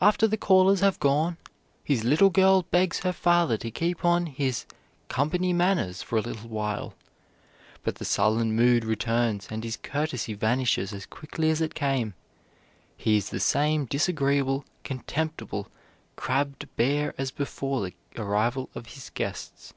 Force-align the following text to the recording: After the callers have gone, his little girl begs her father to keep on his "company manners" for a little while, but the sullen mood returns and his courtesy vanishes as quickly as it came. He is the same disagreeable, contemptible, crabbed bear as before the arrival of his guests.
After 0.00 0.26
the 0.26 0.36
callers 0.36 0.80
have 0.80 0.98
gone, 0.98 1.36
his 1.84 2.02
little 2.02 2.28
girl 2.28 2.62
begs 2.72 2.98
her 3.04 3.12
father 3.12 3.56
to 3.58 3.70
keep 3.70 4.04
on 4.04 4.26
his 4.26 4.66
"company 5.06 5.52
manners" 5.52 6.02
for 6.02 6.18
a 6.18 6.20
little 6.20 6.48
while, 6.48 6.94
but 7.84 7.94
the 7.94 8.04
sullen 8.04 8.56
mood 8.56 8.84
returns 8.84 9.46
and 9.48 9.62
his 9.62 9.76
courtesy 9.76 10.34
vanishes 10.34 10.92
as 10.92 11.06
quickly 11.06 11.50
as 11.50 11.60
it 11.60 11.76
came. 11.76 12.14
He 12.96 13.16
is 13.16 13.30
the 13.30 13.38
same 13.38 13.84
disagreeable, 13.84 14.64
contemptible, 14.82 15.68
crabbed 16.16 16.66
bear 16.74 17.14
as 17.16 17.30
before 17.30 17.80
the 17.82 17.94
arrival 18.20 18.70
of 18.74 18.86
his 18.86 19.08
guests. 19.10 19.72